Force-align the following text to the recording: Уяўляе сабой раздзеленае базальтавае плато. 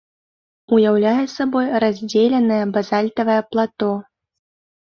Уяўляе 0.77 1.23
сабой 1.33 1.69
раздзеленае 1.83 2.59
базальтавае 2.79 3.39
плато. 3.53 3.91